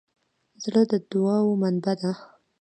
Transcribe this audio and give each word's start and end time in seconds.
زړه 0.63 0.81
د 0.91 0.93
دوعا 1.11 1.37
منبع 1.61 1.93
ده. 2.01 2.11